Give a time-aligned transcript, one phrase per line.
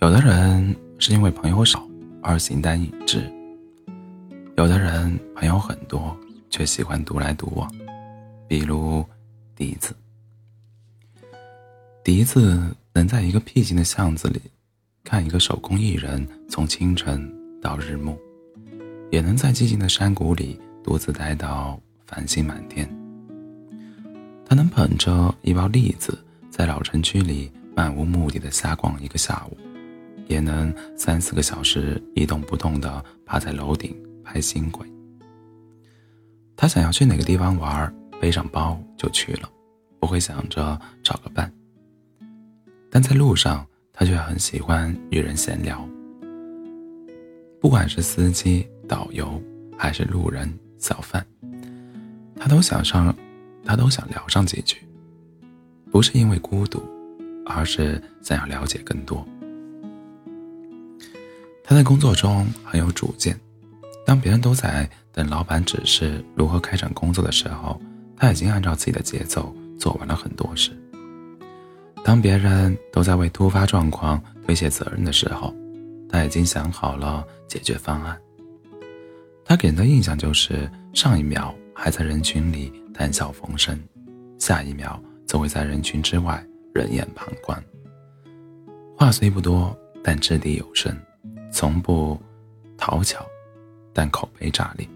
[0.00, 1.82] 有的人是因为朋友少
[2.22, 3.22] 而形单影只，
[4.56, 6.14] 有的人朋友很多
[6.50, 7.70] 却喜欢独来独往，
[8.46, 9.04] 比如
[9.56, 9.94] 笛子。
[12.02, 14.40] 笛子能在一个僻静的巷子里
[15.02, 17.32] 看一个手工艺人从清晨
[17.62, 18.18] 到日暮，
[19.10, 22.86] 也能在寂静的山谷里独自待到繁星满天。
[24.44, 26.22] 他能捧着一包栗子，
[26.56, 29.56] 在老城区里漫无目的的瞎逛一个下午，
[30.28, 34.86] 也能三四个小时一动不动的趴在楼顶拍星轨。
[36.54, 39.50] 他想要去哪个地方玩，背上包就去了，
[39.98, 41.52] 不会想着找个伴。
[42.88, 45.84] 但在路上，他却很喜欢与人闲聊，
[47.60, 49.42] 不管是司机、导游，
[49.76, 51.26] 还是路人、小贩，
[52.36, 53.12] 他都想上。
[53.66, 54.76] 他都想聊上几句，
[55.94, 56.82] 不是因为孤独，
[57.46, 59.24] 而是想要了解更多。
[61.62, 63.38] 他在工作中很有主见，
[64.04, 67.80] 当别人都在等老板指示如何开展工作的时候，
[68.16, 70.72] 他已经按照自己的节奏做完了很多事。
[72.02, 75.54] 当别人都在为突发状况推卸责任的时候，
[76.10, 78.20] 他已经想好了解决方案。
[79.44, 82.72] 他给人的印象就是上一秒还在人群里。
[82.92, 83.76] 谈笑风生，
[84.38, 86.44] 下一秒则会在人群之外
[86.74, 87.62] 冷眼旁观。
[88.96, 90.96] 话虽不多，但掷地有声，
[91.50, 92.20] 从不
[92.76, 93.26] 讨巧，
[93.92, 94.88] 但口碑炸裂。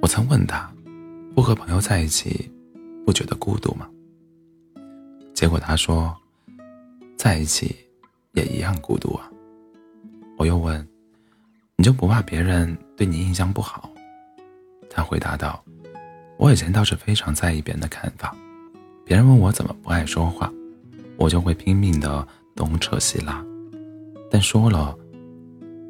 [0.00, 0.72] 我曾问他，
[1.34, 2.50] 不和朋友在一起，
[3.04, 3.88] 不觉得孤独吗？
[5.34, 6.16] 结果他说，
[7.16, 7.76] 在一起
[8.32, 9.30] 也一样孤独啊。
[10.38, 10.86] 我又问，
[11.76, 13.90] 你就不怕别人对你印象不好？
[14.88, 15.62] 他回答道
[16.38, 18.36] ：“我以前倒是非常在意别人的看法，
[19.04, 20.52] 别人问我怎么不爱说话，
[21.16, 23.44] 我就会拼命的东扯西拉，
[24.30, 24.94] 但说了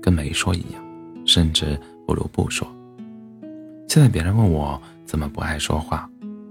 [0.00, 0.84] 跟没说一样，
[1.26, 2.66] 甚至不如不说。
[3.88, 6.08] 现在别人问我怎么不爱说话，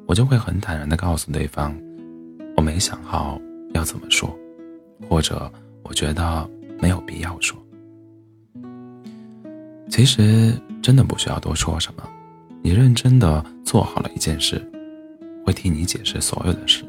[0.07, 1.73] 我就会很坦然的告诉对方，
[2.57, 3.39] 我没想好
[3.73, 4.29] 要怎么说，
[5.07, 5.51] 或者
[5.83, 6.49] 我觉得
[6.81, 7.57] 没有必要说。
[9.89, 12.03] 其实真的不需要多说什么。”
[12.65, 14.59] 你认真的做好了一件事，
[15.45, 16.83] 会替你解释所有的事，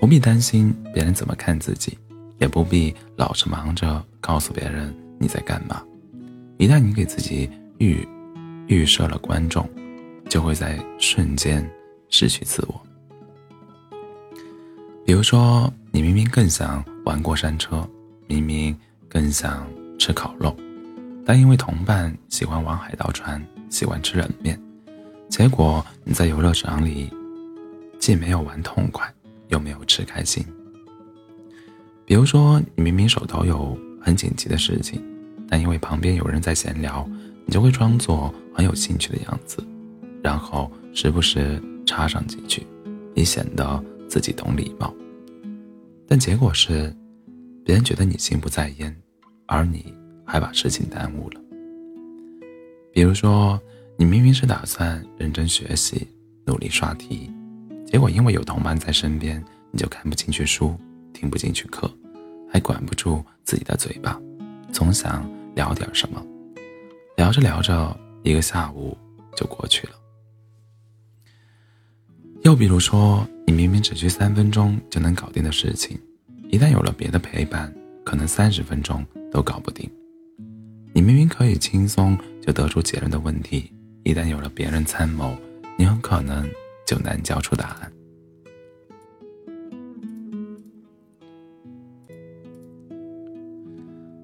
[0.00, 1.96] 不必担心别人怎么看自己，
[2.38, 5.80] 也不必老是忙着告诉别人你在干嘛。
[6.58, 8.04] 一旦你给自己预
[8.66, 9.70] 预设了观众，
[10.28, 11.64] 就会在瞬间
[12.08, 12.82] 失去自我。
[15.06, 17.88] 比如说，你明明更想玩过山车，
[18.26, 18.76] 明明
[19.08, 19.64] 更想
[19.96, 20.56] 吃烤肉，
[21.24, 23.40] 但因为同伴喜欢玩海盗船。
[23.68, 24.60] 喜欢吃冷面，
[25.28, 27.10] 结果你在游乐场里
[27.98, 29.12] 既没有玩痛快，
[29.48, 30.44] 又没有吃开心。
[32.04, 35.02] 比如说，你明明手头有很紧急的事情，
[35.48, 37.08] 但因为旁边有人在闲聊，
[37.46, 39.64] 你就会装作很有兴趣的样子，
[40.22, 42.66] 然后时不时插上几句，
[43.14, 44.94] 以显得自己懂礼貌。
[46.06, 46.94] 但结果是，
[47.64, 48.94] 别人觉得你心不在焉，
[49.46, 49.94] 而你
[50.26, 51.40] 还把事情耽误了。
[52.94, 53.60] 比如说，
[53.96, 56.06] 你明明是打算认真学习、
[56.46, 57.28] 努力刷题，
[57.84, 60.78] 结果因为有同伴在身边，你就看不进去书、
[61.12, 61.92] 听不进去课，
[62.48, 64.16] 还管不住自己的嘴巴，
[64.72, 66.24] 总想聊点什么。
[67.16, 68.96] 聊着聊着，一个下午
[69.36, 69.94] 就过去了。
[72.44, 75.98] 又比如说，你明明只需三分钟就能搞定的事情，
[76.48, 77.74] 一旦有了别的陪伴，
[78.04, 79.90] 可能三十分钟都搞不定。
[80.96, 83.68] 你明明可以轻松就得出结论的问题，
[84.04, 85.36] 一旦有了别人参谋，
[85.76, 86.48] 你很可能
[86.86, 87.92] 就难交出答案。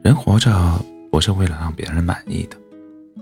[0.05, 0.51] 人活着
[1.11, 2.57] 不是为了让别人满意的，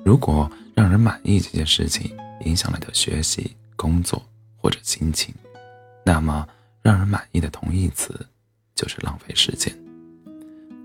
[0.04, 4.22] 如果让人满意这件事情影响了你的学习、工作
[4.58, 5.34] 或者心情，
[6.04, 6.46] 那么
[6.82, 8.14] 让人满意的同义词
[8.74, 9.74] 就是浪费时间。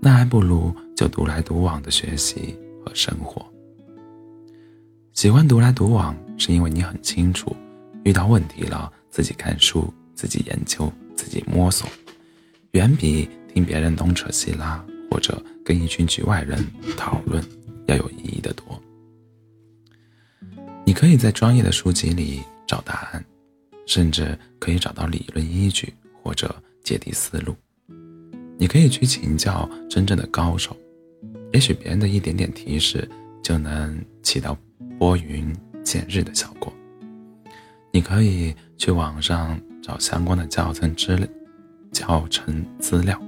[0.04, 2.54] 那还不如就独来独往的学习
[2.84, 3.42] 和生活。
[5.14, 7.56] 喜欢独来独往，是因为你很清楚，
[8.04, 11.88] 遇到问题了自己看书、自己研究、自己摸索，
[12.72, 16.62] 远比听别人东扯西拉或者跟一群局外人
[16.98, 17.42] 讨论
[17.86, 18.78] 要有意义的多。
[20.84, 23.24] 你可以在专业的书籍里找答案，
[23.86, 27.56] 甚至可以找到理论依据或者解题思路。
[28.56, 30.76] 你可以去请教真正的高手，
[31.52, 33.08] 也许别人的一点点提示
[33.42, 34.56] 就能起到
[34.98, 36.72] 拨云见日的效果。
[37.92, 41.16] 你可以去网上找相关的教程资
[41.92, 43.20] 教程资料，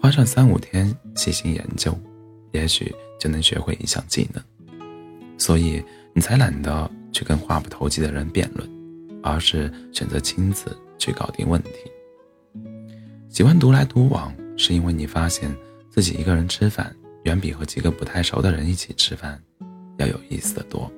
[0.00, 1.96] 花上三五天细心研究，
[2.52, 4.42] 也许就能学会一项技能。
[5.38, 5.82] 所以
[6.14, 8.68] 你才懒得去跟话不投机的人辩论，
[9.22, 11.70] 而是选择亲自去搞定问题。
[13.36, 15.54] 喜欢独来独往，是因为你发现
[15.90, 19.38] 自己一个人吃饭，远比和几个不太熟的人一起吃饭
[19.98, 20.90] 要有意思的多。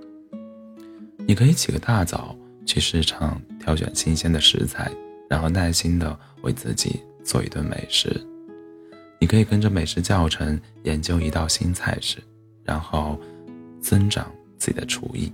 [1.26, 4.88] 你可以起个大早去市场挑选新鲜的食材，
[5.28, 8.08] 然后耐心的为自己做一顿美食。
[9.18, 12.18] 你可以跟着美食教程研究一道新菜式，
[12.62, 13.18] 然后
[13.80, 15.32] 增长自己的厨艺。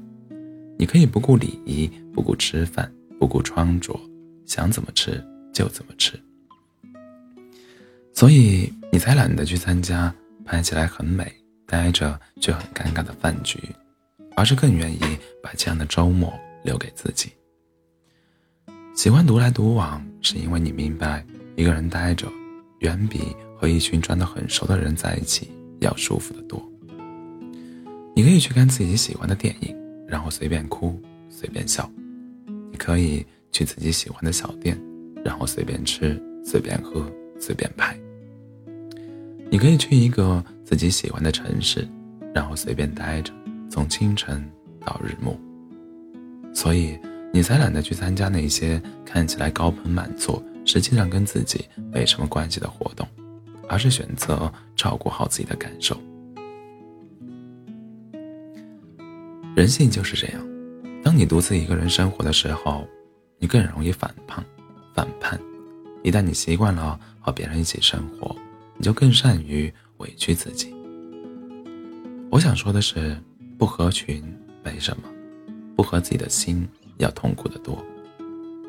[0.78, 2.90] 你可以不顾礼仪，不顾吃饭，
[3.20, 3.94] 不顾穿着，
[4.46, 5.22] 想怎么吃
[5.52, 6.18] 就怎么吃。
[8.14, 10.14] 所以你才懒得去参加
[10.44, 11.30] 拍起来很美，
[11.66, 13.58] 待着却很尴尬的饭局，
[14.36, 16.32] 而是更愿意把这样的周末
[16.62, 17.32] 留给自己。
[18.94, 21.26] 喜欢独来独往，是因为你明白，
[21.56, 22.28] 一个人待着，
[22.78, 25.50] 远比和一群装得很熟的人在一起
[25.80, 26.62] 要舒服得多。
[28.14, 29.76] 你可以去看自己喜欢的电影，
[30.06, 31.82] 然后随便哭，随便笑；
[32.70, 34.80] 你可以去自己喜欢的小店，
[35.24, 37.04] 然后随便吃，随便喝，
[37.40, 37.98] 随便拍。
[39.50, 41.86] 你可以去一个自己喜欢的城市，
[42.34, 43.32] 然后随便待着，
[43.70, 44.44] 从清晨
[44.84, 45.38] 到日暮。
[46.52, 46.98] 所以
[47.32, 53.06] 你才懒得去参加那些看起来高朋满座，实际上跟自己没什么关系的活动，
[53.68, 55.96] 而是选择照顾好自己的感受。
[59.54, 60.44] 人性就是这样，
[61.02, 62.86] 当你独自一个人生活的时候，
[63.38, 64.44] 你更容易反叛。
[64.92, 65.38] 反叛，
[66.04, 68.34] 一旦你习惯了和别人一起生活。
[68.76, 70.74] 你就更善于委屈自己。
[72.30, 73.16] 我想说的是，
[73.56, 74.22] 不合群
[74.64, 75.04] 没什么，
[75.76, 76.66] 不合自己的心
[76.98, 77.84] 要痛苦的多。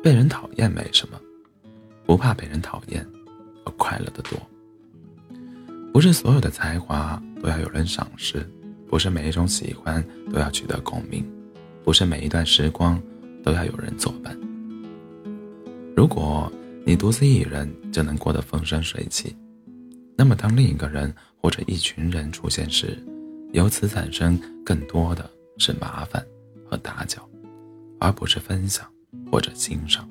[0.02, 1.20] 被人讨厌没什么，
[2.04, 3.04] 不怕被人讨厌
[3.64, 4.38] 要快乐的多。
[5.92, 8.48] 不是所有的才华都要有人赏识，
[8.86, 11.28] 不是每一种喜欢都要取得共鸣，
[11.82, 13.02] 不是每一段时光
[13.42, 14.38] 都要有人作伴。
[15.96, 16.52] 如果
[16.84, 19.34] 你独自一人就能过得风生水起。
[20.18, 22.98] 那么，当另一个人或者一群人出现时，
[23.52, 26.24] 由此产生更多的是麻烦
[26.64, 27.28] 和打搅，
[28.00, 28.90] 而不是分享
[29.30, 30.08] 或者欣赏。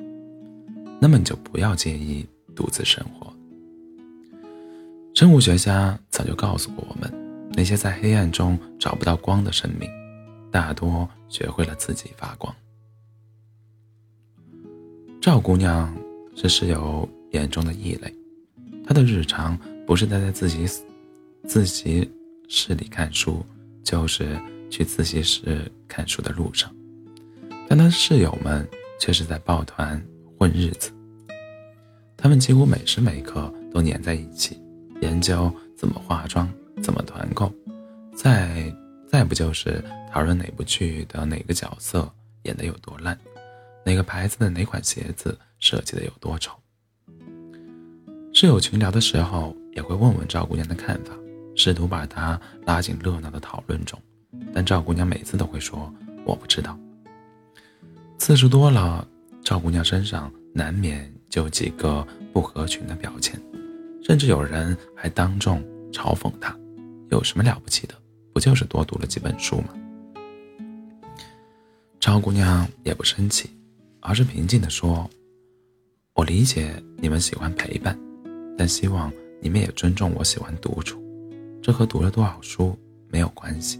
[1.01, 2.23] 那么，你就不要介意
[2.55, 3.33] 独自生活。
[5.15, 7.11] 生物学家早就告诉过我们，
[7.53, 9.89] 那些在黑暗中找不到光的生命，
[10.51, 12.53] 大多学会了自己发光。
[15.19, 15.91] 赵姑娘
[16.35, 18.13] 是室友眼中的异类，
[18.85, 19.59] 她的日常。
[19.85, 20.65] 不是待在自习
[21.47, 22.11] 自习
[22.47, 23.45] 室里看书，
[23.83, 24.37] 就是
[24.69, 26.73] 去自习室看书的路上。
[27.67, 28.67] 但他室友们
[28.99, 30.03] 却是在抱团
[30.37, 30.91] 混日子。
[32.17, 34.59] 他们几乎每时每刻都黏在一起，
[35.01, 37.53] 研究怎么化妆、怎么团购，
[38.15, 38.73] 再
[39.07, 42.11] 再不就是讨论哪部剧的哪个角色
[42.43, 43.17] 演得有多烂，
[43.85, 46.51] 哪个牌子的哪款鞋子设计的有多丑。
[48.33, 49.55] 室友群聊的时候。
[49.75, 51.13] 也会问问赵姑娘的看法，
[51.53, 54.01] 试图把她拉进热闹的讨论中，
[54.53, 55.93] 但赵姑娘每次都会说
[56.25, 56.79] 我不知道。
[58.17, 59.05] 次数多了，
[59.43, 63.39] 赵姑娘身上难免就有几个不合群的标签，
[64.01, 65.61] 甚至有人还当众
[65.91, 66.57] 嘲讽她
[67.11, 67.93] ：“有什么了不起的？
[68.33, 69.69] 不就是多读了几本书吗？”
[71.99, 73.49] 赵姑娘也不生气，
[73.99, 75.09] 而是平静地说
[76.15, 77.99] ：“我理解你们喜欢陪伴，
[78.57, 79.11] 但希望。”
[79.45, 80.99] 你们也尊重我喜欢独处，
[81.61, 82.75] 这和读了多少书
[83.11, 83.79] 没有关系。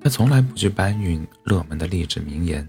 [0.00, 2.66] 他从来不去搬运热门的励志名言，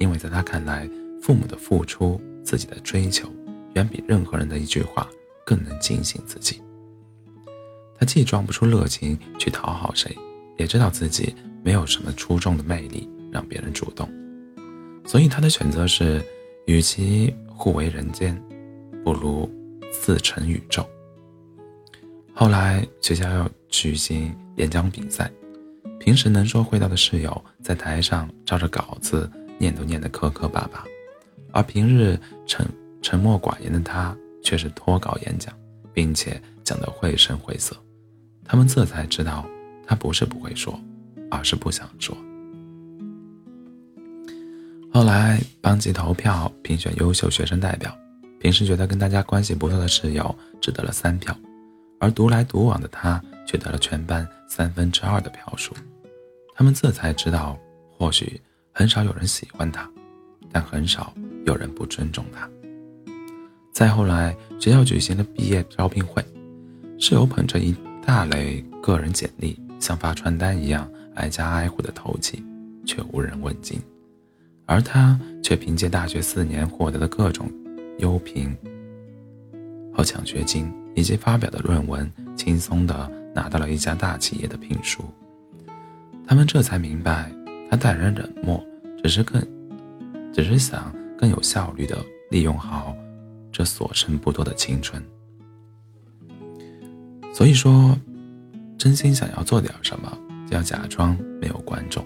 [0.00, 0.90] 因为在他看来，
[1.22, 3.28] 父母的付出、自己的追求，
[3.74, 5.08] 远比任何人的一句话
[5.44, 6.60] 更能警醒自己。
[7.96, 10.12] 他既装不出热情去讨好谁，
[10.58, 14.10] 也知道自己没有什么出众的魅力让别人主动，
[15.06, 16.20] 所以他的选择是：
[16.66, 18.36] 与其互为人间，
[19.04, 19.48] 不如
[20.02, 20.84] 自成宇宙。
[22.38, 25.32] 后来学校要举行演讲比赛，
[25.98, 30.84] 平时能说会道的室友在台上照着稿子念都念得磕磕巴巴，
[31.50, 32.68] 而平日沉
[33.00, 35.50] 沉默寡言的他却是脱稿演讲，
[35.94, 37.74] 并且讲得绘声绘色。
[38.44, 39.48] 他们这才知道，
[39.86, 40.78] 他不是不会说，
[41.30, 42.14] 而是不想说。
[44.92, 47.96] 后来班级投票评选优秀学生代表，
[48.38, 51.34] 平时觉得跟大家关系不错的室友只得了三票。
[51.98, 55.74] 而独来独往的他却得了全班三分之二的票数，
[56.54, 57.58] 他们这才知道，
[57.96, 58.40] 或许
[58.72, 59.88] 很少有人喜欢他，
[60.52, 61.12] 但很少
[61.46, 62.48] 有人不尊重他。
[63.72, 66.24] 再后来，学校举行了毕业招聘会，
[66.98, 67.74] 室友捧着一
[68.04, 72.42] 大类个人简历，像发传单一样挨家挨户的投寄，
[72.86, 73.80] 却无人问津。
[74.64, 77.50] 而他却凭借大学四年获得的各种
[77.98, 78.56] 优评
[79.96, 85.02] 和奖学金，以及发表的论文，轻松地拿到了一家大企业的聘书。
[86.26, 87.32] 他们这才明白，
[87.70, 88.62] 他待人冷漠，
[89.02, 89.40] 只是更，
[90.34, 91.96] 只是想更有效率地
[92.30, 92.94] 利用好
[93.50, 95.02] 这所剩不多的青春。
[97.32, 97.98] 所以说，
[98.76, 102.04] 真心想要做点什么，就要假装没有观众，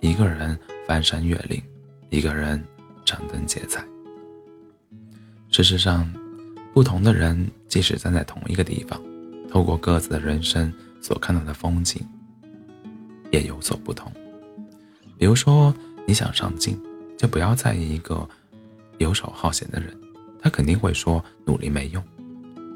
[0.00, 1.62] 一个人翻山越岭。
[2.12, 2.60] 一个人
[3.04, 3.84] 张灯结彩。
[5.48, 6.12] 事实上，
[6.72, 9.00] 不同的人即使站在同一个地方，
[9.50, 12.00] 透过各自的人生所看到的风景
[13.30, 14.10] 也有所不同。
[15.18, 15.74] 比如说，
[16.06, 16.80] 你想上进，
[17.18, 18.26] 就不要在意一个
[18.98, 19.94] 游手好闲的人，
[20.40, 22.02] 他肯定会说努力没用；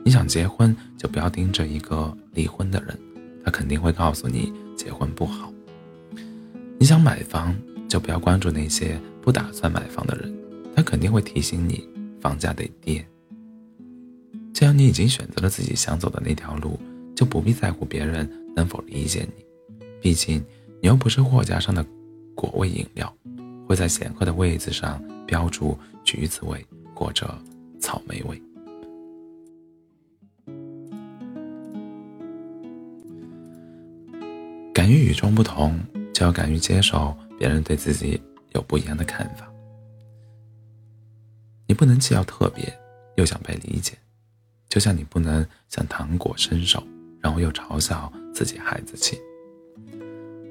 [0.04, 2.98] 你想结婚，就不要盯着一个离婚的人，
[3.44, 5.52] 他肯定会告诉你结婚不好；
[6.78, 7.54] 你想买房，
[7.88, 9.00] 就不要关注那些。
[9.22, 10.30] 不打算买房的人，
[10.76, 11.82] 他肯定会提醒你
[12.20, 13.02] 房价得跌。
[14.54, 16.78] 既然你已经选择了自己想走的那条路，
[17.16, 19.44] 就不必在乎别人能否理解你。
[20.00, 20.38] 毕竟
[20.80, 21.84] 你又不是货架上的
[22.36, 23.12] 果味饮料，
[23.66, 27.36] 会在显赫的位子上标注橘子味或者
[27.80, 28.40] 草莓味。
[34.72, 35.78] 敢于与众不同，
[36.12, 38.20] 就要敢于接受别人对自己。
[38.52, 39.52] 有不一样的看法，
[41.66, 42.72] 你不能既要特别
[43.16, 43.98] 又想被理解，
[44.74, 46.82] 就像你不能向糖果伸手，
[47.20, 49.16] 然后又嘲笑自己孩子气。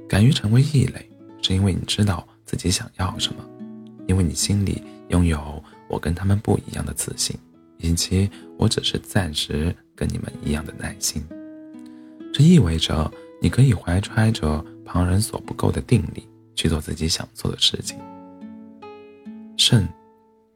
[0.07, 1.11] 敢于成为异类，
[1.41, 3.43] 是因为你知道自己想要什么，
[4.07, 7.37] 因为你心里拥有我跟他们不一样的自信，
[7.79, 11.21] 以及我只是暂时跟你们一样的耐心。
[12.33, 13.11] 这意味着
[13.41, 16.25] 你可以怀揣着旁人所不够的定力。
[16.55, 17.99] 去做自己想做的事情，
[19.57, 19.85] 胜，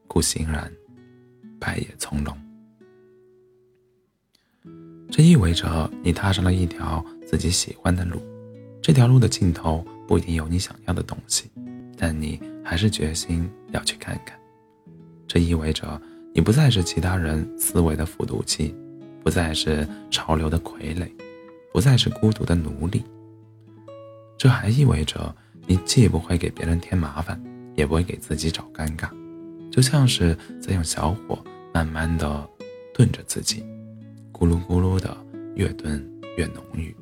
[0.08, 0.72] 故欣然，
[1.60, 2.47] 败也从容。
[5.18, 8.22] 这意味着你踏上了一条自己喜欢的路，
[8.84, 11.50] 这条路的尽头不一定有你想要的东西，
[11.98, 14.38] 但你还是决心要去看看。
[15.28, 16.00] 这意味着
[16.36, 18.76] 你不再是其他人思维的复读机，
[19.24, 21.10] 不再是潮流的傀儡，
[21.74, 23.04] 不再是孤独的奴隶。
[24.38, 25.36] 这还意味着。
[25.66, 27.42] 你既不会给别人添麻烦，
[27.76, 29.10] 也不会给自己找尴尬，
[29.70, 31.44] 就像是在用小火
[31.74, 32.50] 慢慢的
[32.94, 33.66] 炖着自己，
[34.38, 35.16] 咕噜咕噜的
[35.56, 36.06] 越炖
[36.38, 36.96] 越浓郁。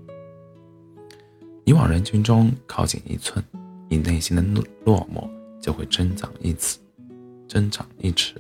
[1.64, 3.44] 你往人群中靠近一寸，
[3.90, 5.30] 你内心的落落寞
[5.62, 6.78] 就会增长一尺，
[7.48, 8.36] 增长一尺。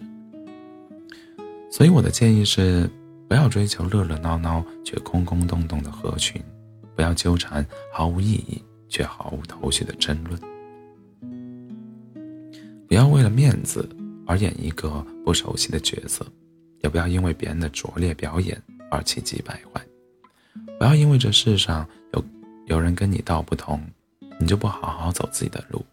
[1.69, 2.89] 所以我的建议是，
[3.27, 6.41] 不要追求热热闹闹却空空洞洞的合群，
[6.95, 8.61] 不要纠缠毫无意义。
[8.87, 10.39] 却毫无头绪的争论，
[12.87, 13.89] 不要为了面子
[14.27, 16.25] 而演一个不熟悉的角色，
[16.81, 19.81] 也不要因为别人的拙劣表演而气急败坏。
[20.77, 22.23] 不要因为这世上有
[22.65, 23.81] 有人跟你道不同，
[24.39, 25.83] 你就不好好走自己的路。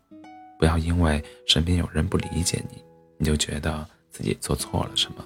[0.59, 2.83] 不要因为身边有人不理解你，
[3.19, 5.25] 你就觉得自己做错了什么。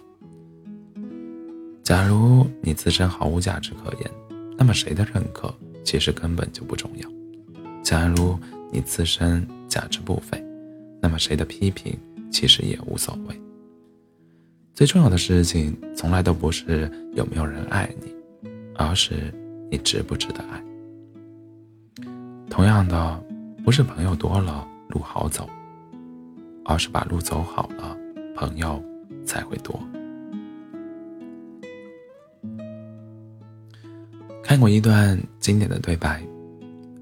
[1.83, 4.11] 假如你自身毫无价值可言，
[4.57, 5.55] 那么谁的认可
[5.85, 7.09] 其实根本就不重要。
[7.83, 8.39] 假如
[8.73, 10.43] 你自身价值不菲，
[11.01, 11.97] 那么谁的批评
[12.33, 13.41] 其实也无所谓。
[14.77, 18.15] 最重要的事情从来都不是有没有人爱你，
[18.75, 19.33] 而是
[19.71, 20.63] 你值不值得爱。
[22.51, 23.25] 同样的，
[23.65, 25.49] 不是朋友多了路好走，
[26.63, 27.97] 而是把路走好了，
[28.35, 28.85] 朋友
[29.25, 29.81] 才会多。
[34.43, 36.23] 看过一段经典的对白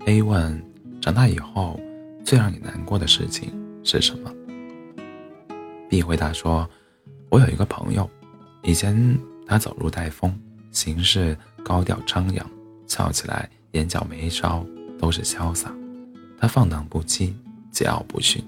[0.06, 0.62] ，A 问。
[1.00, 1.78] 长大以后，
[2.24, 3.52] 最让你难过的事情
[3.82, 4.32] 是什么
[5.90, 6.66] ？B 回答说
[7.34, 8.08] ：“我有一个朋友，
[8.62, 8.96] 以前
[9.44, 10.32] 他走路带风，
[10.70, 12.48] 行事高调张扬，
[12.86, 14.64] 笑起来眼角眉梢
[15.00, 15.74] 都是潇洒。
[16.38, 17.32] 他放荡不羁，
[17.72, 18.40] 桀骜不驯。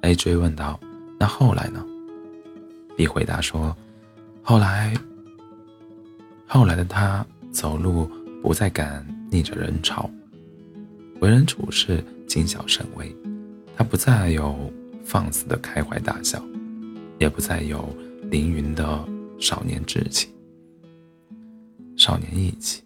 [0.00, 0.80] ”A 追问道
[1.16, 1.86] ：“那后来呢
[2.96, 3.76] ？”B 回答说
[4.42, 4.92] ：“后来，
[6.48, 8.10] 后来的他走路
[8.42, 10.10] 不再敢逆着人潮。”
[11.22, 13.16] 为人处事谨小慎微，
[13.76, 14.68] 他不再有
[15.04, 16.42] 放肆的开怀大笑，
[17.18, 17.88] 也不再有
[18.30, 19.04] 凌云的
[19.38, 20.28] 少年志气、
[21.96, 22.82] 少年义气。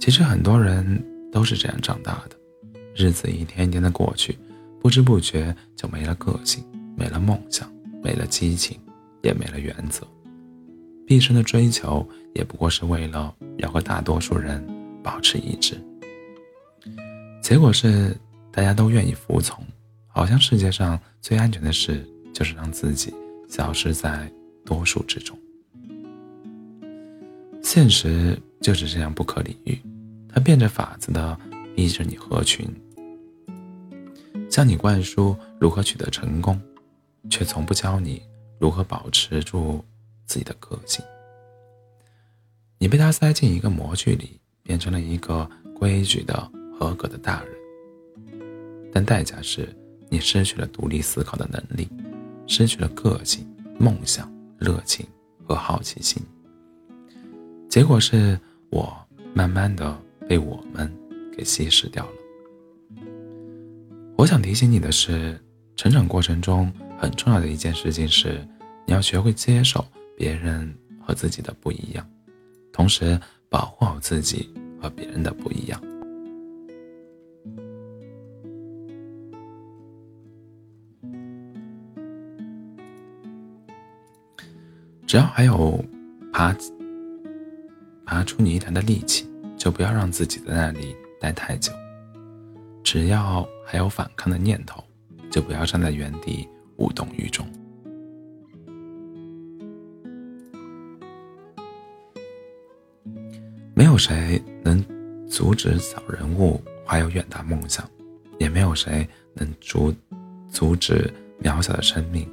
[0.00, 2.36] 其实很多人都是这样长大的，
[2.94, 4.38] 日子一天一天的过去，
[4.80, 6.64] 不知不觉就没了个性，
[6.96, 7.70] 没了梦想，
[8.02, 8.78] 没了激情，
[9.22, 10.06] 也没了原则。
[11.06, 14.64] 毕生的追求也不过是为了要和大多数人
[15.02, 15.78] 保持一致。
[17.42, 18.16] 结果是
[18.52, 19.62] 大家都愿意服从，
[20.18, 23.14] 好像世界上最安全的事就是让自己
[23.48, 24.28] 消失在
[24.66, 25.38] 多数之中。
[27.62, 29.80] 现实就是这样不可理喻，
[30.28, 31.38] 它变着法子的
[31.76, 32.68] 逼着你合群。
[34.50, 36.60] 向你灌输如何取得成功，
[37.30, 38.20] 却从不教你
[38.58, 39.84] 如何保持住
[40.26, 41.00] 自己的个性。
[42.78, 45.48] 你被他塞进一个模具里，变成了一个
[45.78, 47.54] 规矩的、合格的大人。
[48.92, 49.72] 但代价是
[50.08, 51.88] 你失去了独立思考的能力，
[52.46, 53.46] 失去了个性、
[53.78, 55.06] 梦想、热情
[55.46, 56.22] 和好奇心。
[57.68, 58.38] 结果是
[58.70, 58.96] 我
[59.34, 59.96] 慢慢的
[60.28, 60.90] 被我们
[61.36, 62.12] 给稀释掉了。
[64.16, 65.38] 我想提醒你的是，
[65.76, 68.44] 成长过程中很重要的一件事情是，
[68.86, 69.86] 你要学会接受
[70.16, 72.04] 别人和自己的不一样，
[72.72, 74.50] 同时保护好自己
[74.80, 75.80] 和别人的不一样。
[85.08, 85.82] 只要还有
[86.30, 86.54] 爬
[88.04, 91.72] 爬出泥潭的力气，就不要让自己在那里待太久。
[92.84, 94.84] 只要还有反抗的念头，
[95.30, 96.46] 就不要站在原地
[96.76, 97.46] 无动于衷。
[103.74, 104.84] 没有谁能
[105.26, 107.88] 阻止小人物怀有远大梦想，
[108.38, 109.90] 也没有谁能阻
[110.50, 111.10] 阻止
[111.42, 112.30] 渺小的生命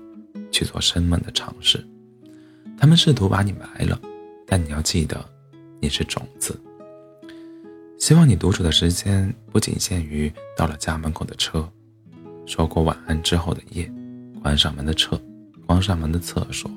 [0.52, 1.82] 去做生猛的尝试。
[2.78, 4.00] 他们试图把你埋了，
[4.46, 5.24] 但你要记得，
[5.80, 6.60] 你是种子。
[7.98, 11.68] 希望你独处的时间不仅限于到了家门口的车，
[12.46, 13.92] 说过晚安之后的夜，
[14.42, 15.20] 关上门的厕，
[15.66, 16.70] 关上门的厕所，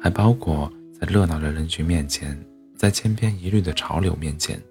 [0.00, 2.38] 还包括在热闹的人群面前，
[2.76, 4.62] 在千篇一律的潮流面前，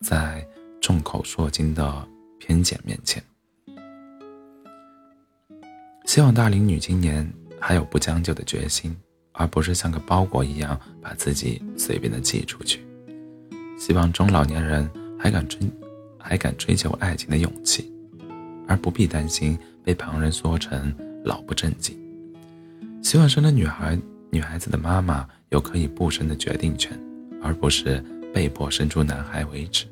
[0.00, 0.46] 在
[0.80, 3.20] 众口铄金的偏见面前。
[6.04, 8.94] 希望大龄女青年还有不将就的决心，
[9.36, 12.80] 而不是像个包裹一样把自己随便的寄出去。
[13.78, 15.60] 希望中老年人还敢追，
[16.18, 17.92] 还敢追求爱情的勇气，
[18.66, 20.92] 而不必担心被旁人说成
[21.24, 21.96] 老不正经。
[23.02, 23.96] 希望生了女孩
[24.30, 26.98] 女孩子的妈妈有可以不生的决定权，
[27.42, 29.84] 而不是被迫生出男孩为止。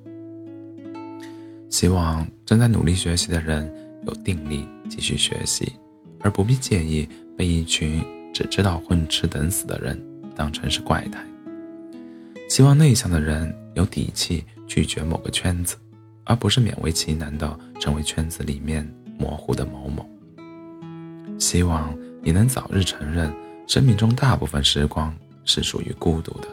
[1.68, 3.72] 希望正在努力学习的人
[4.07, 5.72] 有定力继续学习，
[6.20, 8.02] 而不必介意被一群
[8.35, 9.99] 只知道混吃等死的人
[10.35, 11.25] 当成是怪胎。
[12.51, 15.77] 希望内向的人有底气拒绝某个圈子，
[16.25, 18.87] 而不是勉为其难的成为圈子里面
[19.18, 20.05] 模糊的某某。
[21.38, 23.33] 希望你能早日承认，
[23.66, 26.49] 生命中大部分时光是属于孤独的，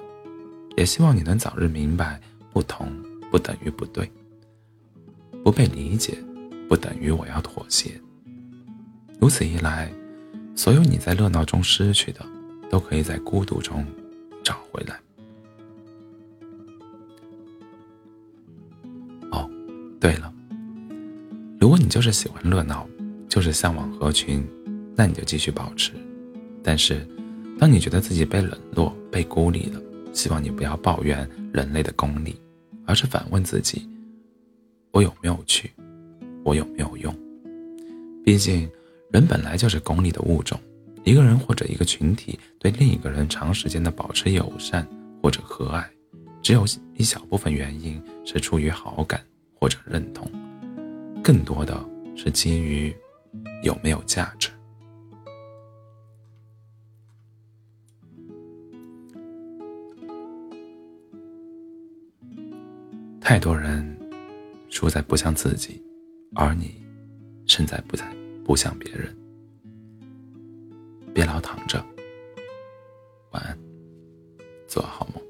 [0.78, 2.20] 也希望你能早日明白，
[2.54, 2.88] 不同
[3.30, 4.10] 不等于不对，
[5.44, 6.18] 不被理解
[6.70, 7.92] 不等于我要妥协。
[9.20, 9.92] 如此一来，
[10.62, 12.24] 所有你在热闹中失去的，
[12.70, 13.84] 都可以在孤独中
[14.44, 14.96] 找回来。
[19.32, 19.50] 哦
[20.00, 20.32] 对了，
[21.60, 22.88] 如果你就是喜欢热闹，
[23.28, 24.48] 就是向往合群，
[24.96, 25.94] 那你就继续保持。
[26.64, 27.08] 但是，
[27.58, 29.82] 当你觉得自己被冷落、被孤立了，
[30.14, 32.40] 希望你不要抱怨人类的功利，
[32.86, 33.90] 而是反问自己：
[34.92, 35.72] 我有没有趣？
[36.44, 37.12] 我有没有用？
[38.24, 38.70] 毕竟，
[39.12, 40.60] 人本来就是功利的物种。
[41.04, 44.88] 一个人或者一个群体对另一个人长时间的保持友善
[45.22, 45.84] 或者和蔼，
[46.42, 49.20] 只有一小部分原因是出于好感。
[49.64, 50.28] 或者认同，
[51.24, 52.92] 更多的是基于
[53.62, 54.50] 有没有价值。
[63.20, 63.96] 太多人
[64.68, 65.80] 输在不像自己，
[66.34, 66.84] 而你
[67.46, 68.04] 胜在不在
[68.52, 69.16] 不想别人。
[71.14, 71.82] 别老躺着，
[73.32, 73.58] 晚安，
[74.68, 75.24] 做好梦。